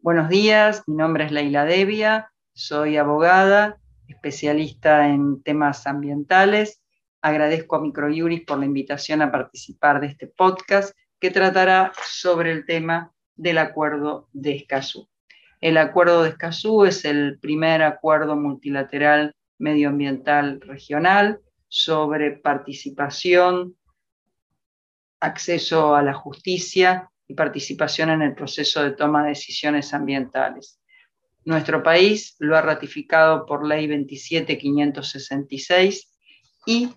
Buenos 0.00 0.30
días, 0.30 0.84
mi 0.86 0.96
nombre 0.96 1.26
es 1.26 1.32
Leila 1.32 1.66
Devia, 1.66 2.32
soy 2.54 2.96
abogada, 2.96 3.78
especialista 4.06 5.08
en 5.08 5.42
temas 5.42 5.86
ambientales. 5.86 6.82
Agradezco 7.20 7.76
a 7.76 7.80
Microjuris 7.82 8.44
por 8.46 8.58
la 8.58 8.64
invitación 8.64 9.20
a 9.20 9.30
participar 9.30 10.00
de 10.00 10.06
este 10.06 10.26
podcast 10.26 10.96
que 11.20 11.30
tratará 11.30 11.92
sobre 12.02 12.52
el 12.52 12.64
tema 12.64 13.12
del 13.36 13.58
Acuerdo 13.58 14.28
de 14.32 14.56
Escazú. 14.56 15.08
El 15.60 15.76
Acuerdo 15.76 16.22
de 16.22 16.30
Escazú 16.30 16.86
es 16.86 17.04
el 17.04 17.38
primer 17.38 17.82
acuerdo 17.82 18.34
multilateral 18.34 19.34
medioambiental 19.58 20.60
regional 20.60 21.40
sobre 21.68 22.30
participación, 22.30 23.76
acceso 25.20 25.94
a 25.94 26.02
la 26.02 26.14
justicia 26.14 27.08
y 27.26 27.34
participación 27.34 28.10
en 28.10 28.22
el 28.22 28.34
proceso 28.34 28.82
de 28.82 28.90
toma 28.92 29.22
de 29.22 29.30
decisiones 29.30 29.94
ambientales. 29.94 30.80
Nuestro 31.44 31.82
país 31.82 32.36
lo 32.38 32.56
ha 32.56 32.62
ratificado 32.62 33.44
por 33.46 33.66
ley 33.66 33.86
27566 33.86 36.12
y 36.66 36.90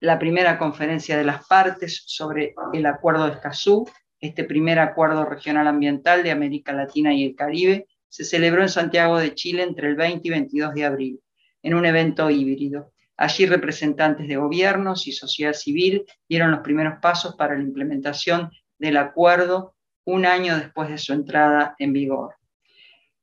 la 0.00 0.18
primera 0.18 0.58
conferencia 0.58 1.16
de 1.16 1.24
las 1.24 1.46
partes 1.46 2.02
sobre 2.06 2.54
el 2.72 2.86
Acuerdo 2.86 3.26
de 3.26 3.32
Escazú, 3.32 3.88
este 4.20 4.44
primer 4.44 4.78
acuerdo 4.78 5.24
regional 5.24 5.66
ambiental 5.66 6.22
de 6.22 6.30
América 6.30 6.72
Latina 6.72 7.14
y 7.14 7.24
el 7.24 7.34
Caribe, 7.34 7.86
se 8.08 8.24
celebró 8.24 8.62
en 8.62 8.68
Santiago 8.68 9.18
de 9.18 9.34
Chile 9.34 9.62
entre 9.62 9.88
el 9.88 9.96
20 9.96 10.26
y 10.26 10.30
22 10.30 10.74
de 10.74 10.84
abril, 10.84 11.20
en 11.62 11.74
un 11.74 11.86
evento 11.86 12.30
híbrido. 12.30 12.92
Allí 13.16 13.46
representantes 13.46 14.28
de 14.28 14.36
gobiernos 14.36 15.06
y 15.06 15.12
sociedad 15.12 15.54
civil 15.54 16.04
dieron 16.28 16.50
los 16.50 16.60
primeros 16.60 16.98
pasos 17.00 17.34
para 17.34 17.56
la 17.56 17.62
implementación 17.62 18.50
del 18.78 18.98
acuerdo 18.98 19.74
un 20.04 20.26
año 20.26 20.56
después 20.56 20.88
de 20.88 20.98
su 20.98 21.12
entrada 21.12 21.74
en 21.78 21.92
vigor. 21.92 22.36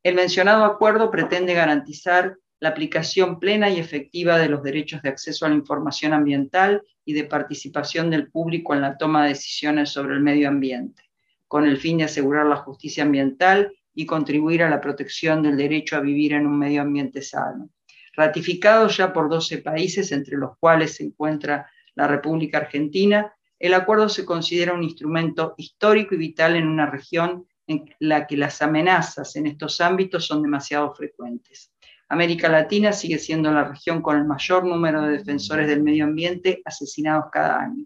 El 0.01 0.15
mencionado 0.15 0.65
acuerdo 0.65 1.11
pretende 1.11 1.53
garantizar 1.53 2.37
la 2.59 2.69
aplicación 2.69 3.39
plena 3.39 3.69
y 3.69 3.79
efectiva 3.79 4.37
de 4.37 4.49
los 4.49 4.63
derechos 4.63 5.01
de 5.01 5.09
acceso 5.09 5.45
a 5.45 5.49
la 5.49 5.55
información 5.55 6.13
ambiental 6.13 6.81
y 7.05 7.13
de 7.13 7.25
participación 7.25 8.09
del 8.09 8.31
público 8.31 8.73
en 8.73 8.81
la 8.81 8.97
toma 8.97 9.23
de 9.23 9.29
decisiones 9.29 9.89
sobre 9.89 10.15
el 10.15 10.21
medio 10.21 10.47
ambiente, 10.47 11.03
con 11.47 11.65
el 11.65 11.77
fin 11.77 11.97
de 11.97 12.05
asegurar 12.05 12.45
la 12.45 12.55
justicia 12.55 13.03
ambiental 13.03 13.71
y 13.93 14.05
contribuir 14.05 14.63
a 14.63 14.69
la 14.69 14.81
protección 14.81 15.43
del 15.43 15.57
derecho 15.57 15.97
a 15.97 16.01
vivir 16.01 16.33
en 16.33 16.47
un 16.47 16.57
medio 16.57 16.81
ambiente 16.81 17.21
sano. 17.21 17.69
Ratificado 18.13 18.87
ya 18.87 19.11
por 19.11 19.29
12 19.29 19.59
países, 19.59 20.11
entre 20.11 20.37
los 20.37 20.57
cuales 20.57 20.95
se 20.95 21.03
encuentra 21.03 21.69
la 21.95 22.07
República 22.07 22.59
Argentina, 22.59 23.33
el 23.59 23.73
acuerdo 23.73 24.09
se 24.09 24.25
considera 24.25 24.73
un 24.73 24.83
instrumento 24.83 25.55
histórico 25.57 26.15
y 26.15 26.17
vital 26.17 26.55
en 26.55 26.67
una 26.67 26.89
región 26.89 27.47
en 27.65 27.85
la 27.99 28.27
que 28.27 28.37
las 28.37 28.61
amenazas 28.61 29.35
en 29.35 29.47
estos 29.47 29.79
ámbitos 29.79 30.25
son 30.25 30.41
demasiado 30.41 30.93
frecuentes. 30.93 31.71
América 32.09 32.49
Latina 32.49 32.91
sigue 32.91 33.17
siendo 33.17 33.51
la 33.51 33.63
región 33.63 34.01
con 34.01 34.17
el 34.17 34.25
mayor 34.25 34.65
número 34.65 35.01
de 35.01 35.17
defensores 35.17 35.67
del 35.67 35.81
medio 35.81 36.03
ambiente 36.03 36.61
asesinados 36.65 37.25
cada 37.31 37.61
año. 37.61 37.85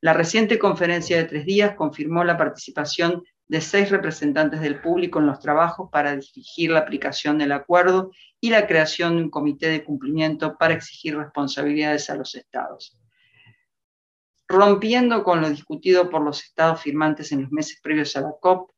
La 0.00 0.14
reciente 0.14 0.58
conferencia 0.58 1.18
de 1.18 1.24
tres 1.24 1.44
días 1.44 1.74
confirmó 1.74 2.24
la 2.24 2.38
participación 2.38 3.22
de 3.50 3.60
seis 3.60 3.90
representantes 3.90 4.60
del 4.60 4.80
público 4.80 5.18
en 5.18 5.26
los 5.26 5.40
trabajos 5.40 5.90
para 5.90 6.16
dirigir 6.16 6.70
la 6.70 6.80
aplicación 6.80 7.38
del 7.38 7.52
acuerdo 7.52 8.12
y 8.40 8.50
la 8.50 8.66
creación 8.66 9.16
de 9.16 9.24
un 9.24 9.30
comité 9.30 9.68
de 9.68 9.82
cumplimiento 9.82 10.56
para 10.56 10.74
exigir 10.74 11.16
responsabilidades 11.16 12.08
a 12.10 12.14
los 12.14 12.34
estados 12.34 12.96
rompiendo 14.50 15.22
con 15.22 15.40
lo 15.40 15.48
discutido 15.48 16.10
por 16.10 16.22
los 16.22 16.42
estados 16.42 16.82
firmantes 16.82 17.30
en 17.30 17.42
los 17.42 17.52
meses 17.52 17.78
previos 17.80 18.16
a 18.16 18.22
la 18.22 18.32
COP, 18.40 18.72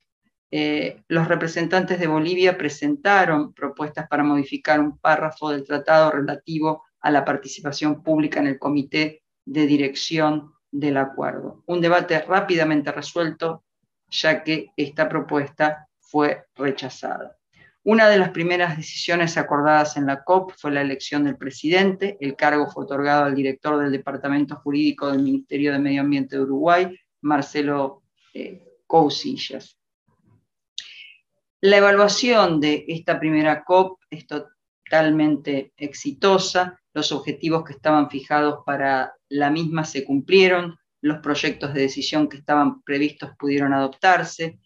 eh, 0.51 1.03
los 1.09 1.27
representantes 1.27 1.98
de 1.98 2.07
Bolivia 2.07 2.59
presentaron 2.59 3.55
propuestas 3.55 4.07
para 4.07 4.23
modificar 4.23 4.80
un 4.80 4.98
párrafo 4.98 5.48
del 5.48 5.64
tratado 5.64 6.11
relativo 6.11 6.85
a 7.01 7.11
la 7.11 7.24
participación 7.24 8.02
pública 8.02 8.39
en 8.39 8.48
el 8.48 8.58
comité 8.58 9.23
de 9.47 9.67
dirección 9.67 10.52
del 10.70 10.98
acuerdo. 10.98 11.63
Un 11.67 11.80
debate 11.80 12.20
rápidamente 12.20 12.92
resuelto, 12.92 13.64
ya 14.12 14.45
que 14.45 14.70
esta 14.77 15.08
propuesta 15.08 15.89
fue 15.98 16.45
rechazada. 16.55 17.36
Una 17.84 18.08
de 18.08 18.18
las 18.18 18.30
primeras 18.30 18.77
decisiones 18.77 19.36
acordadas 19.36 19.96
en 19.96 20.06
la 20.06 20.23
COP 20.23 20.52
fue 20.56 20.70
la 20.70 20.83
elección 20.83 21.24
del 21.24 21.36
presidente. 21.36 22.17
El 22.20 22.36
cargo 22.36 22.70
fue 22.70 22.84
otorgado 22.84 23.24
al 23.24 23.34
director 23.34 23.80
del 23.80 23.90
Departamento 23.90 24.55
Jurídico 24.56 25.11
del 25.11 25.20
Ministerio 25.20 25.73
de 25.73 25.80
Medio 25.80 26.02
Ambiente 26.02 26.36
de 26.36 26.42
Uruguay, 26.42 26.96
Marcelo 27.23 28.05
eh, 28.34 28.62
Cousillas. 28.86 29.77
La 31.61 31.79
evaluación 31.79 32.61
de 32.61 32.84
esta 32.86 33.18
primera 33.18 33.64
COP 33.64 34.00
es 34.11 34.27
totalmente 34.29 35.73
exitosa. 35.77 36.80
Los 36.92 37.11
objetivos 37.11 37.64
que 37.64 37.73
estaban 37.73 38.11
fijados 38.11 38.62
para 38.64 39.14
la 39.29 39.50
misma 39.50 39.84
se 39.84 40.05
cumplieron. 40.05 40.77
Los 41.02 41.18
proyectos 41.18 41.74
de 41.74 41.83
decisión 41.83 42.29
que 42.29 42.39
estaban 42.39 42.83
previstos 42.83 43.33
pudieron 43.39 43.74
adoptarse. 43.74 44.58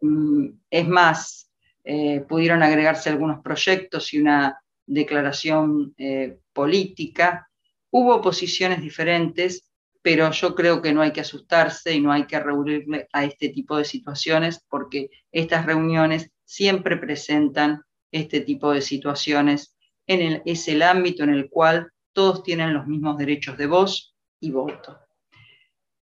Mm, 0.00 0.48
es 0.70 0.88
más, 0.88 1.52
eh, 1.84 2.24
pudieron 2.28 2.62
agregarse 2.62 3.10
algunos 3.10 3.42
proyectos 3.42 4.12
y 4.14 4.18
una 4.18 4.60
declaración 4.86 5.94
eh, 5.98 6.38
política. 6.52 7.48
Hubo 7.90 8.20
posiciones 8.20 8.80
diferentes, 8.80 9.72
pero 10.02 10.30
yo 10.30 10.54
creo 10.54 10.80
que 10.80 10.92
no 10.92 11.02
hay 11.02 11.12
que 11.12 11.20
asustarse 11.20 11.94
y 11.94 12.00
no 12.00 12.12
hay 12.12 12.26
que 12.26 12.38
reunirle 12.38 13.08
a 13.12 13.24
este 13.24 13.48
tipo 13.50 13.76
de 13.76 13.84
situaciones 13.84 14.64
porque 14.68 15.10
estas 15.32 15.66
reuniones 15.66 16.30
siempre 16.44 16.96
presentan 16.96 17.82
este 18.12 18.40
tipo 18.40 18.72
de 18.72 18.80
situaciones. 18.80 19.76
En 20.06 20.42
es 20.44 20.68
el 20.68 20.82
ámbito 20.82 21.24
en 21.24 21.30
el 21.30 21.50
cual 21.50 21.90
todos 22.12 22.42
tienen 22.42 22.72
los 22.72 22.86
mismos 22.86 23.18
derechos 23.18 23.58
de 23.58 23.66
voz 23.66 24.16
y 24.40 24.50
voto. 24.50 25.05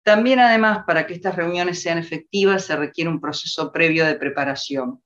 También 0.09 0.39
además, 0.39 0.85
para 0.87 1.07
que 1.07 1.15
estas 1.15 1.37
reuniones 1.37 1.83
sean 1.83 1.99
efectivas, 1.99 2.65
se 2.65 2.77
requiere 2.77 3.11
un 3.11 3.21
proceso 3.21 3.71
previo 3.71 4.07
de 4.07 4.15
preparación 4.15 5.03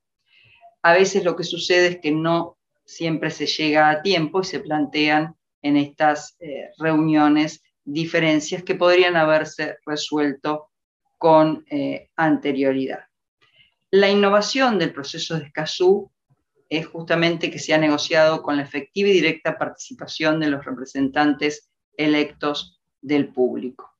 a 0.82 0.92
veces 0.92 1.24
lo 1.24 1.36
que 1.36 1.44
sucede 1.44 1.86
es 1.86 1.98
que 1.98 2.10
no 2.10 2.58
siempre 2.84 3.30
se 3.30 3.46
llega 3.46 3.88
a 3.88 4.02
tiempo 4.02 4.40
y 4.40 4.44
se 4.44 4.60
plantean 4.60 5.36
en 5.62 5.76
estas 5.76 6.36
eh, 6.40 6.70
reuniones 6.76 7.62
diferencias 7.84 8.64
que 8.64 8.74
podrían 8.74 9.16
haberse 9.16 9.78
resuelto 9.86 10.70
con 11.19 11.64
eh, 11.70 12.10
anterioridad. 12.16 13.04
La 13.90 14.10
innovación 14.10 14.78
del 14.78 14.92
proceso 14.92 15.38
de 15.38 15.44
Escazú 15.44 16.10
es 16.69 16.86
justamente 16.86 17.50
que 17.50 17.58
se 17.58 17.74
ha 17.74 17.78
negociado 17.78 18.42
con 18.42 18.56
la 18.56 18.62
efectiva 18.62 19.08
y 19.08 19.12
directa 19.12 19.58
participación 19.58 20.40
de 20.40 20.50
los 20.50 20.64
representantes 20.64 21.70
electos 21.96 22.80
del 23.00 23.28
público. 23.28 23.91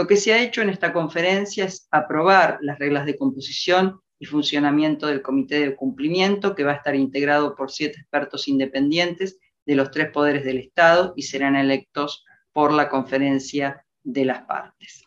Lo 0.00 0.06
que 0.06 0.16
se 0.16 0.32
ha 0.32 0.42
hecho 0.42 0.62
en 0.62 0.70
esta 0.70 0.94
conferencia 0.94 1.66
es 1.66 1.86
aprobar 1.90 2.56
las 2.62 2.78
reglas 2.78 3.04
de 3.04 3.18
composición 3.18 4.00
y 4.18 4.24
funcionamiento 4.24 5.06
del 5.06 5.20
comité 5.20 5.60
de 5.60 5.76
cumplimiento, 5.76 6.54
que 6.54 6.64
va 6.64 6.72
a 6.72 6.76
estar 6.76 6.96
integrado 6.96 7.54
por 7.54 7.70
siete 7.70 8.00
expertos 8.00 8.48
independientes 8.48 9.38
de 9.66 9.74
los 9.74 9.90
tres 9.90 10.10
poderes 10.10 10.42
del 10.42 10.56
Estado 10.56 11.12
y 11.16 11.24
serán 11.24 11.54
electos 11.54 12.24
por 12.50 12.72
la 12.72 12.88
conferencia 12.88 13.84
de 14.02 14.24
las 14.24 14.40
partes. 14.44 15.04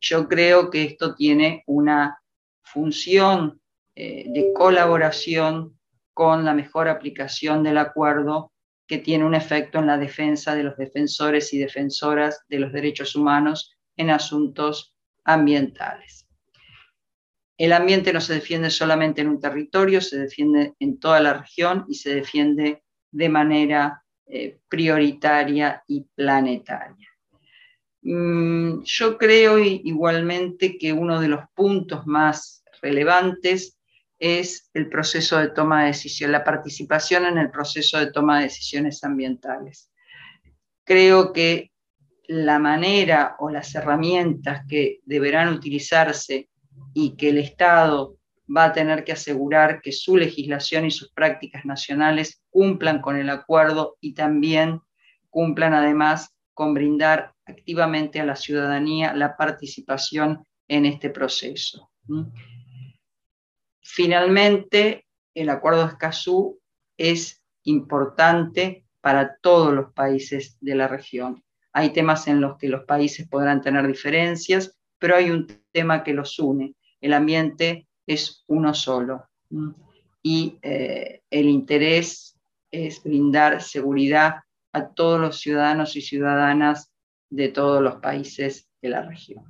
Yo 0.00 0.28
creo 0.28 0.70
que 0.70 0.84
esto 0.84 1.16
tiene 1.16 1.64
una 1.66 2.22
función 2.62 3.60
eh, 3.96 4.24
de 4.28 4.52
colaboración 4.52 5.76
con 6.14 6.44
la 6.44 6.54
mejor 6.54 6.86
aplicación 6.86 7.64
del 7.64 7.78
acuerdo 7.78 8.52
que 8.86 8.98
tiene 8.98 9.24
un 9.24 9.34
efecto 9.34 9.80
en 9.80 9.88
la 9.88 9.98
defensa 9.98 10.54
de 10.54 10.62
los 10.62 10.76
defensores 10.76 11.52
y 11.52 11.58
defensoras 11.58 12.44
de 12.48 12.60
los 12.60 12.72
derechos 12.72 13.16
humanos 13.16 13.74
en 13.98 14.08
asuntos 14.08 14.96
ambientales. 15.24 16.26
El 17.58 17.72
ambiente 17.72 18.12
no 18.12 18.20
se 18.20 18.34
defiende 18.34 18.70
solamente 18.70 19.20
en 19.20 19.28
un 19.28 19.40
territorio, 19.40 20.00
se 20.00 20.18
defiende 20.18 20.74
en 20.78 20.98
toda 20.98 21.20
la 21.20 21.34
región 21.34 21.84
y 21.88 21.96
se 21.96 22.14
defiende 22.14 22.84
de 23.10 23.28
manera 23.28 24.04
eh, 24.26 24.60
prioritaria 24.68 25.82
y 25.88 26.06
planetaria. 26.14 27.08
Mm, 28.02 28.82
yo 28.84 29.18
creo 29.18 29.58
igualmente 29.58 30.78
que 30.78 30.92
uno 30.92 31.20
de 31.20 31.28
los 31.28 31.40
puntos 31.54 32.06
más 32.06 32.62
relevantes 32.80 33.76
es 34.20 34.70
el 34.72 34.88
proceso 34.88 35.38
de 35.38 35.48
toma 35.48 35.82
de 35.82 35.88
decisión, 35.88 36.30
la 36.30 36.44
participación 36.44 37.26
en 37.26 37.38
el 37.38 37.50
proceso 37.50 37.98
de 37.98 38.12
toma 38.12 38.38
de 38.38 38.44
decisiones 38.44 39.02
ambientales. 39.02 39.90
Creo 40.84 41.32
que 41.32 41.72
la 42.28 42.58
manera 42.58 43.36
o 43.40 43.50
las 43.50 43.74
herramientas 43.74 44.64
que 44.68 45.00
deberán 45.04 45.52
utilizarse 45.52 46.48
y 46.94 47.16
que 47.16 47.30
el 47.30 47.38
Estado 47.38 48.16
va 48.54 48.64
a 48.64 48.72
tener 48.72 49.02
que 49.02 49.12
asegurar 49.12 49.80
que 49.80 49.92
su 49.92 50.16
legislación 50.16 50.86
y 50.86 50.90
sus 50.90 51.10
prácticas 51.12 51.64
nacionales 51.64 52.42
cumplan 52.50 53.00
con 53.00 53.16
el 53.16 53.30
acuerdo 53.30 53.96
y 54.00 54.14
también 54.14 54.80
cumplan 55.30 55.74
además 55.74 56.34
con 56.54 56.74
brindar 56.74 57.32
activamente 57.46 58.20
a 58.20 58.24
la 58.24 58.36
ciudadanía 58.36 59.14
la 59.14 59.36
participación 59.36 60.44
en 60.66 60.84
este 60.84 61.10
proceso. 61.10 61.90
Finalmente, 63.80 65.06
el 65.34 65.48
Acuerdo 65.48 65.86
de 65.86 65.92
Escazú 65.92 66.60
es 66.98 67.42
importante 67.64 68.84
para 69.00 69.36
todos 69.40 69.72
los 69.72 69.92
países 69.92 70.58
de 70.60 70.74
la 70.74 70.88
región. 70.88 71.42
Hay 71.72 71.92
temas 71.92 72.26
en 72.28 72.40
los 72.40 72.56
que 72.56 72.68
los 72.68 72.84
países 72.84 73.28
podrán 73.28 73.60
tener 73.60 73.86
diferencias, 73.86 74.78
pero 74.98 75.16
hay 75.16 75.30
un 75.30 75.46
tema 75.72 76.02
que 76.02 76.14
los 76.14 76.38
une. 76.38 76.74
El 77.00 77.12
ambiente 77.12 77.88
es 78.06 78.44
uno 78.46 78.74
solo. 78.74 79.28
Y 80.22 80.58
eh, 80.62 81.22
el 81.30 81.48
interés 81.48 82.38
es 82.70 83.02
brindar 83.02 83.62
seguridad 83.62 84.36
a 84.72 84.88
todos 84.88 85.20
los 85.20 85.40
ciudadanos 85.40 85.96
y 85.96 86.02
ciudadanas 86.02 86.92
de 87.30 87.48
todos 87.48 87.82
los 87.82 87.96
países 87.96 88.68
de 88.82 88.88
la 88.88 89.02
región. 89.02 89.44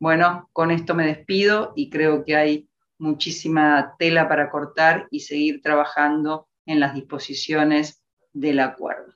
Bueno, 0.00 0.50
con 0.52 0.72
esto 0.72 0.94
me 0.96 1.06
despido 1.06 1.72
y 1.76 1.88
creo 1.88 2.24
que 2.24 2.34
hay 2.34 2.68
muchísima 3.02 3.96
tela 3.98 4.28
para 4.28 4.48
cortar 4.48 5.08
y 5.10 5.20
seguir 5.20 5.60
trabajando 5.60 6.48
en 6.66 6.78
las 6.78 6.94
disposiciones 6.94 8.02
del 8.32 8.60
acuerdo. 8.60 9.12